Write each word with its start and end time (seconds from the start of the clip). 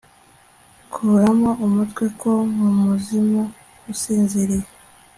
kuramo 0.93 1.49
umutwe 1.65 2.05
ko, 2.19 2.31
nkumuzimu 2.53 3.41
usinziriye 3.91 4.67